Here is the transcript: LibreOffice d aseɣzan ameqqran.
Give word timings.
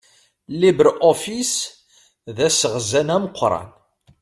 LibreOffice 0.61 1.59
d 2.35 2.37
aseɣzan 2.47 3.13
ameqqran. 3.15 3.69